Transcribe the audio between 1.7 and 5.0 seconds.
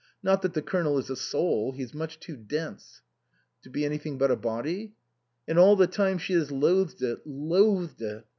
he's much too dense."" To be anything but a body?""